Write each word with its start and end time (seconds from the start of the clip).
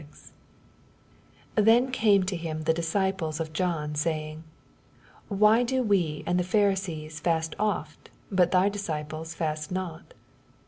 14 1.55 1.63
Then 1.65 1.91
came 1.91 2.23
to 2.23 2.35
him 2.35 2.63
the 2.63 2.73
disciples 2.73 3.39
of 3.39 3.53
John, 3.53 3.93
sa^ng, 3.93 4.41
Why 5.29 5.61
do 5.61 5.83
we 5.83 6.23
and 6.25 6.39
the 6.39 6.43
Pharisees 6.43 7.19
fast 7.19 7.55
oft, 7.59 8.09
hut 8.35 8.49
thy 8.49 8.67
disciples 8.67 9.35
fast 9.35 9.71
not 9.71 10.15